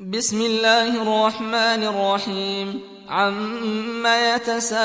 [0.00, 2.80] بسم الله الرحمن الرحيم.
[3.08, 4.82] عم يتساءلون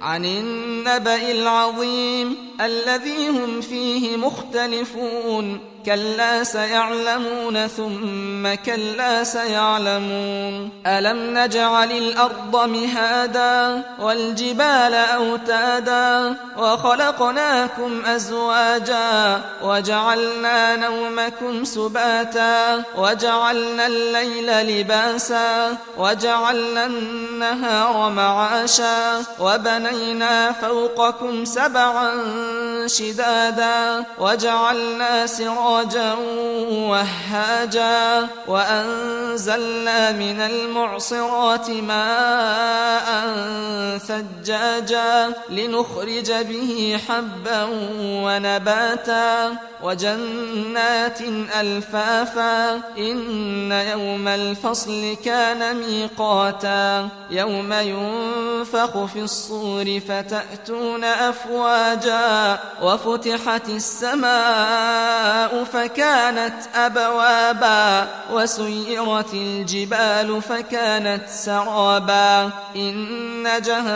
[0.00, 2.55] عن النبأ العظيم.
[2.60, 5.60] الذي هم فيه مختلفون.
[5.86, 10.70] كلا سيعلمون ثم كلا سيعلمون.
[10.86, 26.86] ألم نجعل الأرض مهادا والجبال أوتادا وخلقناكم أزواجا وجعلنا نومكم سباتا وجعلنا الليل لباسا وجعلنا
[26.86, 32.12] النهار معاشا وبنينا فوقكم سبعا
[32.86, 36.14] شدادا وجعلنا سراجا
[36.90, 43.35] وهاجا وأنزلنا من المعصرات ماء
[44.08, 47.68] ثجاجا لنخرج به حبا
[48.00, 51.20] ونباتا وجنات
[51.60, 66.54] ألفافا إن يوم الفصل كان ميقاتا يوم ينفخ في الصور فتأتون أفواجا وفتحت السماء فكانت
[66.74, 73.95] أبوابا وسيرت الجبال فكانت سرابا إن جهنم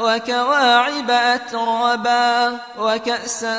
[0.00, 3.58] وكواعب أترابا وكأسا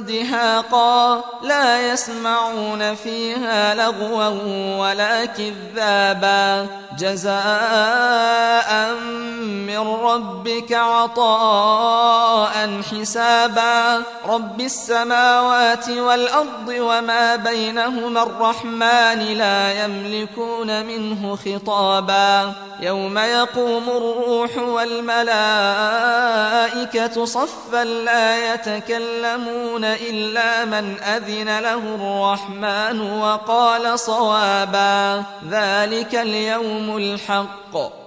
[0.00, 4.28] دهاقا لا يسمعون فيها لغوا
[4.78, 6.66] ولا كذابا
[6.98, 8.94] جزاء
[9.66, 23.18] من ربك عطاء حسابا رب السماوات والأرض وما بينهما الرحمن لا يملكون منه خطابا يوم
[23.18, 25.65] يقوم الروح والملائكة
[27.24, 38.05] صفا لا يتكلمون إلا من أذن له الرحمن وقال صوابا ذلك اليوم الحق.